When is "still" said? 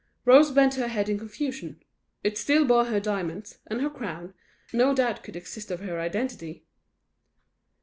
2.35-2.65